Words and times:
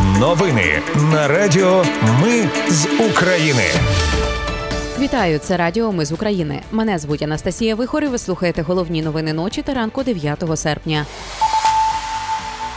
Новини 0.00 0.82
на 1.12 1.28
Радіо 1.28 1.84
Ми 2.22 2.48
з 2.68 2.86
України. 3.10 3.62
Вітаю, 4.98 5.38
це 5.38 5.56
Радіо 5.56 5.92
Ми 5.92 6.04
з 6.04 6.12
України. 6.12 6.60
Мене 6.72 6.98
звуть 6.98 7.22
Анастасія 7.22 7.74
Вихор 7.74 8.04
і 8.04 8.06
Ви 8.06 8.18
слухаєте 8.18 8.62
головні 8.62 9.02
новини 9.02 9.32
ночі 9.32 9.62
та 9.62 9.74
ранку 9.74 10.02
9 10.02 10.44
серпня. 10.54 11.06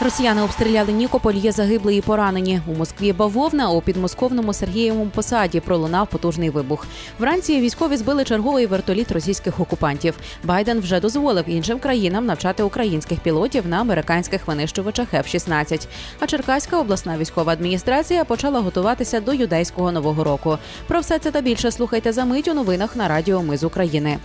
Росіяни 0.00 0.42
обстріляли 0.42 0.92
Нікополь, 0.92 1.34
є 1.34 1.52
загиблі 1.52 1.96
і 1.96 2.00
поранені. 2.00 2.60
У 2.66 2.74
Москві 2.74 3.12
бавовна 3.12 3.70
у 3.70 3.80
підмосковному 3.80 4.52
Сергієвому 4.52 5.10
посаді 5.14 5.60
пролунав 5.60 6.06
потужний 6.06 6.50
вибух. 6.50 6.86
Вранці 7.18 7.60
військові 7.60 7.96
збили 7.96 8.24
черговий 8.24 8.66
вертоліт 8.66 9.12
російських 9.12 9.60
окупантів. 9.60 10.14
Байден 10.44 10.80
вже 10.80 11.00
дозволив 11.00 11.48
іншим 11.48 11.78
країнам 11.78 12.26
навчати 12.26 12.62
українських 12.62 13.20
пілотів 13.20 13.66
на 13.66 13.80
американських 13.80 14.46
винищувачах 14.46 15.14
F-16. 15.14 15.86
А 16.20 16.26
Черкаська 16.26 16.80
обласна 16.80 17.18
військова 17.18 17.52
адміністрація 17.52 18.24
почала 18.24 18.60
готуватися 18.60 19.20
до 19.20 19.32
юдейського 19.32 19.92
нового 19.92 20.24
року. 20.24 20.58
Про 20.86 21.00
все 21.00 21.18
це 21.18 21.30
та 21.30 21.40
більше 21.40 21.70
слухайте 21.70 22.12
за 22.12 22.24
мить 22.24 22.48
у 22.48 22.54
новинах 22.54 22.96
на 22.96 23.08
Радіо 23.08 23.42
Ми 23.42 23.56
з 23.56 23.64
України. 23.64 24.18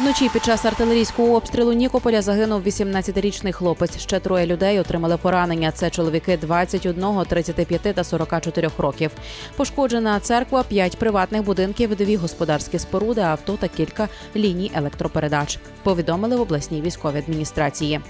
Вночі 0.00 0.28
під 0.28 0.44
час 0.44 0.64
артилерійського 0.64 1.34
обстрілу 1.36 1.72
Нікополя 1.72 2.22
загинув 2.22 2.66
18-річний 2.66 3.52
хлопець. 3.52 3.98
Ще 3.98 4.20
троє 4.20 4.46
людей 4.46 4.80
отримали 4.80 5.16
поранення. 5.16 5.72
Це 5.72 5.90
чоловіки 5.90 6.36
21, 6.36 7.24
35 7.28 7.80
та 7.80 8.04
44 8.04 8.70
років. 8.78 9.10
Пошкоджена 9.56 10.20
церква, 10.20 10.62
п'ять 10.62 10.96
приватних 10.98 11.42
будинків, 11.42 11.96
дві 11.96 12.16
господарські 12.16 12.78
споруди, 12.78 13.20
авто 13.20 13.56
та 13.56 13.68
кілька 13.68 14.08
ліній 14.36 14.72
електропередач. 14.74 15.58
Повідомили 15.82 16.36
в 16.36 16.40
обласній 16.40 16.82
військовій 16.82 17.18
адміністрації. 17.18 18.00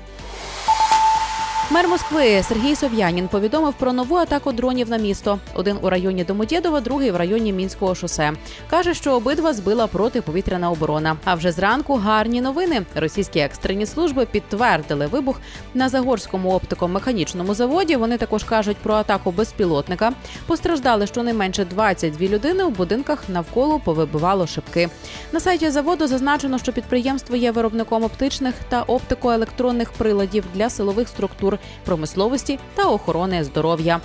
Мер 1.70 1.88
Москви 1.88 2.42
Сергій 2.42 2.76
Сов'янін 2.76 3.28
повідомив 3.28 3.74
про 3.74 3.92
нову 3.92 4.16
атаку 4.16 4.52
дронів 4.52 4.90
на 4.90 4.96
місто. 4.96 5.38
Один 5.54 5.76
у 5.82 5.90
районі 5.90 6.24
Домодєдова, 6.24 6.80
другий 6.80 7.10
в 7.10 7.16
районі 7.16 7.52
мінського 7.52 7.94
шосе. 7.94 8.32
каже, 8.70 8.94
що 8.94 9.12
обидва 9.12 9.52
збила 9.52 9.86
протиповітряна 9.86 10.70
оборона. 10.70 11.16
А 11.24 11.34
вже 11.34 11.52
зранку 11.52 11.94
гарні 11.94 12.40
новини. 12.40 12.82
Російські 12.94 13.38
екстрені 13.38 13.86
служби 13.86 14.26
підтвердили 14.26 15.06
вибух 15.06 15.40
на 15.74 15.88
Загорському 15.88 16.52
оптико-механічному 16.58 17.54
заводі. 17.54 17.96
Вони 17.96 18.18
також 18.18 18.44
кажуть 18.44 18.76
про 18.76 18.94
атаку 18.94 19.30
безпілотника. 19.30 20.12
Постраждали 20.46 21.06
щонайменше 21.06 21.64
22 21.64 22.28
людини. 22.28 22.64
У 22.64 22.70
будинках 22.70 23.28
навколо 23.28 23.78
повибивало 23.78 24.46
шибки. 24.46 24.88
На 25.32 25.40
сайті 25.40 25.70
заводу 25.70 26.06
зазначено, 26.06 26.58
що 26.58 26.72
підприємство 26.72 27.36
є 27.36 27.50
виробником 27.50 28.04
оптичних 28.04 28.54
та 28.68 28.82
оптикоелектронних 28.82 29.92
приладів 29.92 30.44
для 30.54 30.70
силових 30.70 31.08
структур 31.08 31.57
промисловості 31.84 32.58
та 32.74 32.84
охорони 32.84 33.44
здоров'я. 33.44 34.00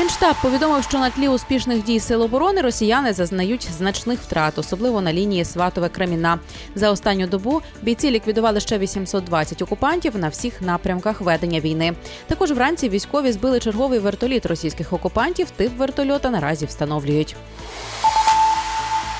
Генштаб 0.00 0.36
повідомив, 0.42 0.84
що 0.84 0.98
на 0.98 1.10
тлі 1.10 1.28
успішних 1.28 1.84
дій 1.84 2.00
сил 2.00 2.22
оборони 2.22 2.60
росіяни 2.60 3.12
зазнають 3.12 3.68
значних 3.78 4.20
втрат, 4.20 4.58
особливо 4.58 5.00
на 5.00 5.12
лінії 5.12 5.44
Сватове 5.44 5.88
Креміна. 5.88 6.38
За 6.74 6.90
останню 6.90 7.26
добу 7.26 7.62
бійці 7.82 8.10
ліквідували 8.10 8.60
ще 8.60 8.78
820 8.78 9.62
окупантів 9.62 10.16
на 10.16 10.28
всіх 10.28 10.62
напрямках 10.62 11.20
ведення 11.20 11.60
війни. 11.60 11.92
Також 12.26 12.50
вранці 12.52 12.88
військові 12.88 13.32
збили 13.32 13.60
черговий 13.60 13.98
вертоліт 13.98 14.46
російських 14.46 14.92
окупантів. 14.92 15.50
Тип 15.50 15.78
вертольота 15.78 16.30
наразі 16.30 16.66
встановлюють. 16.66 17.36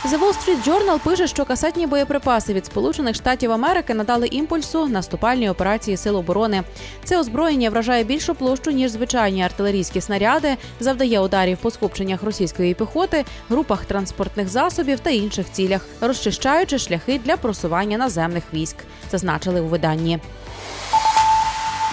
The 0.05 0.19
Wall 0.19 0.33
Street 0.33 0.65
Journal 0.69 0.99
пише, 0.99 1.27
що 1.27 1.45
касетні 1.45 1.87
боєприпаси 1.87 2.53
від 2.53 2.67
Сполучених 2.67 3.17
Штатів 3.17 3.53
Америки 3.53 3.95
надали 3.95 4.27
імпульсу 4.27 4.87
наступальній 4.87 5.51
операції 5.51 5.97
Сил 5.97 6.17
оборони. 6.17 6.63
Це 7.05 7.19
озброєння 7.19 7.71
вражає 7.71 8.05
більшу 8.05 8.35
площу 8.35 8.71
ніж 8.71 8.91
звичайні 8.91 9.43
артилерійські 9.43 10.01
снаряди, 10.01 10.57
завдає 10.81 11.21
ударів 11.21 11.59
по 11.59 11.71
скупченнях 11.71 12.23
російської 12.23 12.75
піхоти, 12.75 13.25
групах 13.49 13.85
транспортних 13.85 14.49
засобів 14.49 15.01
та 15.01 15.11
інших 15.11 15.47
цілях, 15.53 15.87
розчищаючи 16.01 16.79
шляхи 16.79 17.21
для 17.25 17.37
просування 17.37 17.99
наземних 17.99 18.45
військ, 18.55 18.77
зазначили 19.11 19.61
у 19.61 19.67
виданні. 19.67 20.19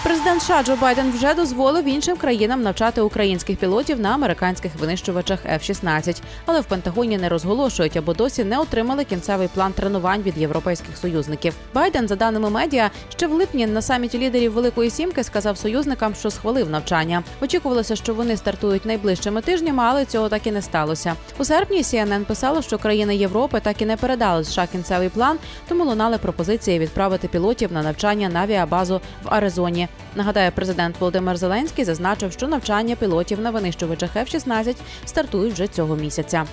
Президент 0.02 0.42
США 0.42 0.62
Джо 0.62 0.76
Байден 0.76 1.12
вже 1.12 1.34
дозволив 1.34 1.84
іншим 1.84 2.16
країнам 2.16 2.62
навчати 2.62 3.00
українських 3.00 3.56
пілотів 3.56 4.00
на 4.00 4.10
американських 4.10 4.72
винищувачах 4.74 5.46
F-16. 5.46 6.22
але 6.46 6.60
в 6.60 6.64
Пентагоні 6.64 7.18
не 7.18 7.28
розголошують 7.28 7.96
або 7.96 8.14
досі 8.14 8.44
не 8.44 8.58
отримали 8.58 9.04
кінцевий 9.04 9.48
план 9.48 9.72
тренувань 9.72 10.22
від 10.22 10.38
європейських 10.38 10.96
союзників. 10.96 11.54
Байден, 11.74 12.08
за 12.08 12.16
даними 12.16 12.50
медіа, 12.50 12.90
ще 13.08 13.26
в 13.26 13.32
липні 13.32 13.66
на 13.66 13.82
саміті 13.82 14.18
лідерів 14.18 14.52
Великої 14.52 14.90
Сімки 14.90 15.24
сказав 15.24 15.58
союзникам, 15.58 16.14
що 16.14 16.30
схвалив 16.30 16.70
навчання. 16.70 17.22
Очікувалося, 17.40 17.96
що 17.96 18.14
вони 18.14 18.36
стартують 18.36 18.86
найближчими 18.86 19.42
тижнями, 19.42 19.82
але 19.86 20.04
цього 20.04 20.28
так 20.28 20.46
і 20.46 20.52
не 20.52 20.62
сталося. 20.62 21.14
У 21.38 21.44
серпні 21.44 21.82
CNN 21.82 22.24
писало, 22.24 22.62
що 22.62 22.78
країни 22.78 23.16
Європи 23.16 23.60
так 23.60 23.82
і 23.82 23.86
не 23.86 23.96
передали 23.96 24.44
США 24.44 24.66
кінцевий 24.72 25.08
план, 25.08 25.38
тому 25.68 25.84
лунали 25.84 26.18
пропозиції 26.18 26.78
відправити 26.78 27.28
пілотів 27.28 27.72
на 27.72 27.82
навчання 27.82 28.28
на 28.28 28.40
авіабазу 28.40 29.00
в 29.24 29.34
Аризоні. 29.34 29.87
Нагадаю, 30.14 30.52
президент 30.54 31.00
Володимир 31.00 31.36
Зеленський 31.36 31.84
зазначив, 31.84 32.32
що 32.32 32.48
навчання 32.48 32.96
пілотів 32.96 33.40
на 33.40 33.50
винищувачах 33.50 34.16
F-16 34.16 34.76
стартують 35.04 35.54
вже 35.54 35.66
цього 35.66 35.96
місяця. 35.96 36.44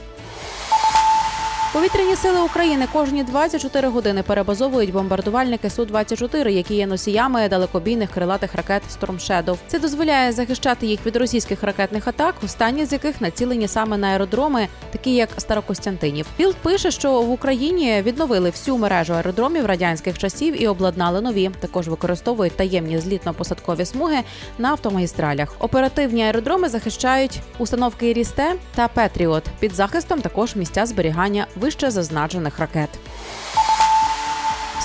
Повітряні 1.75 2.15
сили 2.15 2.41
України 2.41 2.87
кожні 2.93 3.23
24 3.23 3.87
години 3.87 4.23
перебазовують 4.23 4.91
бомбардувальники 4.91 5.69
су 5.69 5.85
24 5.85 6.53
які 6.53 6.75
є 6.75 6.87
носіями 6.87 7.49
далекобійних 7.49 8.11
крилатих 8.11 8.55
ракет 8.55 8.83
Storm 8.99 9.15
Shadow. 9.15 9.57
Це 9.67 9.79
дозволяє 9.79 10.31
захищати 10.31 10.87
їх 10.87 11.05
від 11.05 11.15
російських 11.15 11.63
ракетних 11.63 12.07
атак, 12.07 12.35
останні 12.45 12.85
з 12.85 12.91
яких 12.91 13.21
націлені 13.21 13.67
саме 13.67 13.97
на 13.97 14.07
аеродроми, 14.07 14.67
такі 14.91 15.15
як 15.15 15.29
Старокостянтинів. 15.37 16.25
Bild 16.37 16.55
пише, 16.55 16.91
що 16.91 17.21
в 17.21 17.31
Україні 17.31 18.01
відновили 18.01 18.49
всю 18.49 18.77
мережу 18.77 19.13
аеродромів 19.13 19.65
радянських 19.65 20.17
часів 20.17 20.61
і 20.61 20.67
обладнали 20.67 21.21
нові. 21.21 21.51
Також 21.59 21.87
використовують 21.87 22.55
таємні 22.55 22.97
злітно-посадкові 22.97 23.85
смуги 23.85 24.17
на 24.57 24.69
автомагістралях. 24.69 25.55
Оперативні 25.59 26.23
аеродроми 26.23 26.69
захищають 26.69 27.39
установки 27.57 28.13
Рісте 28.13 28.53
та 28.75 28.87
Петріот. 28.87 29.43
Під 29.59 29.75
захистом 29.75 30.21
також 30.21 30.55
місця 30.55 30.85
зберігання 30.85 31.47
вище 31.65 31.91
зазначених 31.91 32.59
ракет. 32.59 32.89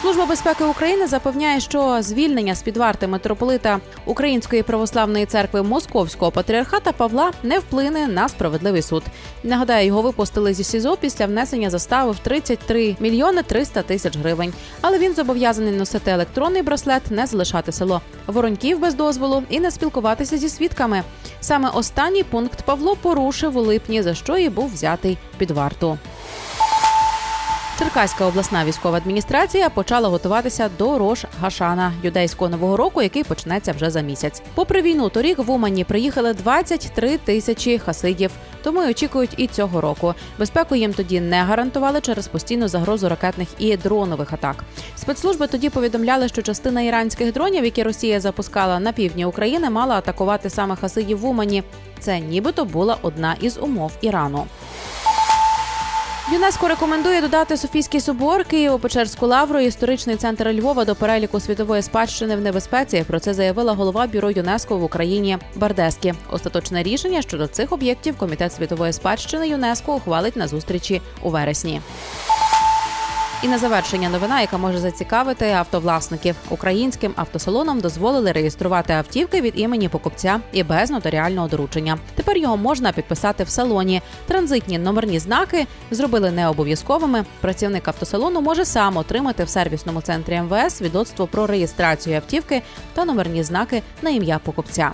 Служба 0.01 0.27
безпеки 0.27 0.65
України 0.65 1.07
запевняє, 1.07 1.61
що 1.61 2.03
звільнення 2.03 2.55
з 2.55 2.63
під 2.63 2.77
варти 2.77 3.07
митрополита 3.07 3.81
Української 4.05 4.63
православної 4.63 5.27
церкви 5.27 5.63
Московського 5.63 6.31
патріархата 6.31 6.93
Павла 6.93 7.33
не 7.43 7.59
вплине 7.59 8.07
на 8.07 8.29
справедливий 8.29 8.83
суд. 8.83 9.03
Нагадаю, 9.45 9.87
його 9.87 10.03
випустили 10.03 10.55
зі 10.55 10.65
СІЗО 10.65 10.97
після 11.01 11.27
внесення 11.27 11.71
застави 11.71 12.13
в 12.13 12.19
33 12.19 12.97
мільйони 13.01 13.43
300 13.43 13.83
тисяч 13.83 14.17
гривень. 14.17 14.53
Але 14.81 14.99
він 14.99 15.15
зобов'язаний 15.15 15.73
носити 15.73 16.11
електронний 16.11 16.63
браслет, 16.63 17.11
не 17.11 17.27
залишати 17.27 17.73
село 17.73 18.01
вороньків 18.27 18.81
без 18.81 18.95
дозволу 18.95 19.43
і 19.51 19.61
не 19.61 19.71
спілкуватися 19.71 20.39
зі 20.39 20.49
свідками. 20.49 21.03
Саме 21.41 21.69
останній 21.69 22.23
пункт 22.23 22.63
Павло 22.63 22.97
порушив 22.97 23.57
у 23.57 23.61
липні, 23.61 24.03
за 24.03 24.15
що 24.15 24.37
і 24.37 24.49
був 24.49 24.73
взятий 24.73 25.19
під 25.39 25.51
варту. 25.51 25.99
Черкаська 27.81 28.25
обласна 28.27 28.65
військова 28.65 28.97
адміністрація 28.97 29.71
почала 29.71 30.09
готуватися 30.09 30.71
до 30.79 30.99
Рош 30.99 31.25
Гашана 31.41 31.93
юдейського 32.03 32.51
нового 32.51 32.77
року, 32.77 33.03
який 33.03 33.25
почнеться 33.25 33.73
вже 33.73 33.91
за 33.91 34.01
місяць. 34.01 34.43
Попри 34.55 34.83
війну, 34.83 35.09
торік 35.09 35.39
в 35.39 35.51
Умані 35.51 35.85
приїхали 35.85 36.35
23 36.35 37.19
тисячі 37.19 37.79
хасидів, 37.79 38.31
тому 38.63 38.83
й 38.83 38.91
очікують 38.91 39.35
і 39.37 39.47
цього 39.47 39.81
року. 39.81 40.15
Безпеку 40.39 40.75
їм 40.75 40.93
тоді 40.93 41.21
не 41.21 41.43
гарантували 41.43 42.01
через 42.01 42.29
постійну 42.29 42.69
загрозу 42.69 43.09
ракетних 43.09 43.49
і 43.59 43.77
дронових 43.77 44.33
атак. 44.33 44.65
Спецслужби 44.97 45.47
тоді 45.47 45.71
повідомляли, 45.71 46.29
що 46.29 46.43
частина 46.43 46.83
іранських 46.83 47.33
дронів, 47.33 47.65
які 47.65 47.83
Росія 47.83 48.21
запускала 48.21 48.81
на 48.81 48.93
півдні 48.93 49.25
України, 49.25 49.71
мала 49.71 49.95
атакувати 49.95 50.51
саме 50.51 50.77
хасидів 50.77 51.19
в 51.19 51.27
Умані. 51.27 51.63
Це 52.01 52.21
нібито 52.21 52.65
була 52.65 52.97
одна 53.03 53.37
із 53.41 53.59
умов 53.59 53.93
Ірану. 54.01 54.47
ЮНЕСКО 56.33 56.69
рекомендує 56.69 57.21
додати 57.21 57.57
Софійський 57.57 58.01
собор, 58.01 58.41
Києво-Печерську 58.53 59.27
лавру, 59.27 59.61
історичний 59.61 60.17
центр 60.17 60.49
Львова 60.49 60.85
до 60.85 60.95
переліку 60.95 61.41
світової 61.41 61.83
спадщини 61.83 62.37
в 62.37 62.41
небезпеці. 62.41 63.05
Про 63.07 63.21
це 63.21 63.35
заявила 63.35 63.73
голова 63.73 64.07
бюро 64.07 64.31
ЮНЕСКО 64.31 64.79
в 64.79 64.85
Україні 64.85 65.39
Бардескі. 65.57 66.15
Остаточне 66.31 66.83
рішення 66.83 67.23
щодо 67.23 67.47
цих 67.47 67.73
об'єктів 67.73 68.17
комітет 68.17 68.53
світової 68.53 68.93
спадщини 68.93 69.49
ЮНЕСКО 69.49 69.95
ухвалить 69.95 70.37
на 70.37 70.49
зустрічі 70.49 71.03
у 71.23 71.31
вересні. 71.31 71.81
І 73.43 73.49
на 73.49 73.59
завершення 73.59 74.09
новина, 74.09 74.41
яка 74.41 74.59
може 74.59 74.79
зацікавити 74.79 75.51
автовласників. 75.51 76.37
Українським 76.51 77.13
автосалонам 77.17 77.81
дозволили 77.81 78.33
реєструвати 78.33 78.93
автівки 78.93 79.41
від 79.41 79.53
імені 79.57 79.89
покупця 79.89 80.41
і 80.53 80.63
без 80.63 80.91
нотаріального 80.91 81.49
доручення. 81.49 81.99
Тепер 82.15 82.37
його 82.37 82.57
можна 82.57 82.93
підписати 82.93 83.45
в 83.45 83.49
салоні. 83.49 84.03
Транзитні 84.27 84.79
номерні 84.79 85.19
знаки 85.19 85.67
зробили 85.91 86.31
необов'язковими. 86.31 87.25
Працівник 87.41 87.89
автосалону 87.89 88.41
може 88.41 88.65
сам 88.65 88.97
отримати 88.97 89.45
в 89.45 89.49
сервісному 89.49 90.01
центрі 90.01 90.41
МВС 90.41 90.71
свідоцтво 90.71 91.27
про 91.27 91.47
реєстрацію 91.47 92.17
автівки 92.17 92.63
та 92.95 93.05
номерні 93.05 93.43
знаки 93.43 93.83
на 94.03 94.11
ім'я 94.11 94.39
покупця. 94.39 94.93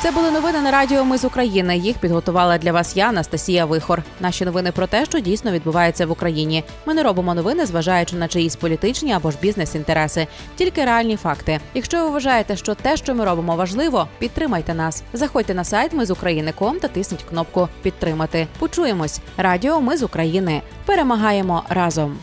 Це 0.00 0.10
були 0.10 0.30
новини 0.30 0.60
на 0.60 0.70
радіо 0.70 1.04
Ми 1.04 1.18
з 1.18 1.24
України. 1.24 1.78
Їх 1.78 1.98
підготувала 1.98 2.58
для 2.58 2.72
вас 2.72 2.96
я, 2.96 3.08
Анастасія 3.08 3.64
Вихор. 3.64 4.02
Наші 4.20 4.44
новини 4.44 4.72
про 4.72 4.86
те, 4.86 5.04
що 5.04 5.20
дійсно 5.20 5.50
відбувається 5.52 6.06
в 6.06 6.10
Україні. 6.10 6.64
Ми 6.86 6.94
не 6.94 7.02
робимо 7.02 7.34
новини, 7.34 7.66
зважаючи 7.66 8.16
на 8.16 8.28
чиїсь 8.28 8.56
політичні 8.56 9.12
або 9.12 9.30
ж 9.30 9.36
бізнес-інтереси, 9.42 10.26
тільки 10.56 10.84
реальні 10.84 11.16
факти. 11.16 11.60
Якщо 11.74 12.04
ви 12.04 12.10
вважаєте, 12.10 12.56
що 12.56 12.74
те, 12.74 12.96
що 12.96 13.14
ми 13.14 13.24
робимо, 13.24 13.56
важливо, 13.56 14.08
підтримайте 14.18 14.74
нас. 14.74 15.02
Заходьте 15.12 15.54
на 15.54 15.64
сайт 15.64 15.92
Ми 15.92 16.06
з 16.06 16.10
України.ком 16.10 16.78
та 16.78 16.88
тисніть 16.88 17.22
кнопку 17.22 17.68
Підтримати. 17.82 18.46
Почуємось. 18.58 19.20
Радіо 19.36 19.80
Ми 19.80 19.96
з 19.96 20.02
України. 20.02 20.62
Перемагаємо 20.86 21.62
разом. 21.68 22.18